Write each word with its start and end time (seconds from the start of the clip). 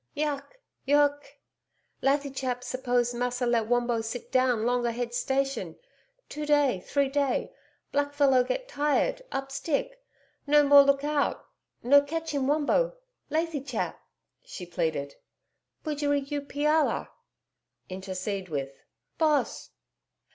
YUCKE! 0.15 0.59
YUCKE! 0.85 1.39
Lathychap 2.01 2.63
suppose 2.63 3.13
Massa 3.13 3.45
let 3.45 3.67
Wombo 3.67 4.01
sit 4.01 4.31
down 4.31 4.65
long 4.65 4.83
a 4.83 4.91
head 4.91 5.13
station 5.13 5.77
two 6.27 6.43
day, 6.43 6.79
three 6.79 7.07
day 7.07 7.51
black 7.91 8.11
fellow 8.11 8.43
get 8.43 8.67
tired 8.67 9.21
up 9.31 9.51
stick 9.51 10.01
no 10.47 10.63
more 10.63 10.81
look 10.81 11.03
out. 11.03 11.45
No 11.83 12.01
catch 12.01 12.33
'im 12.33 12.47
Wombo. 12.47 12.97
Lathychap!' 13.29 13.99
she 14.43 14.65
pleaded, 14.65 15.17
'BUJERI 15.83 16.21
you 16.31 16.41
PIALLA 16.41 17.09
(intercede 17.87 18.49
with) 18.49 18.81
Boss.' 19.19 19.69